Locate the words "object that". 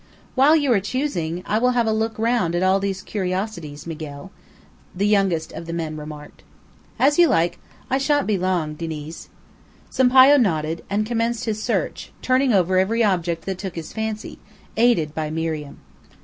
13.03-13.59